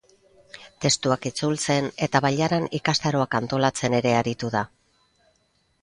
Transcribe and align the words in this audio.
Testuak 0.85 1.27
itzultzen 1.31 1.91
eta 2.07 2.23
bailaran 2.27 2.67
ikastaroak 2.81 3.39
antolatzen 3.43 4.01
ere 4.03 4.19
aritu 4.23 4.55
da. 4.59 4.67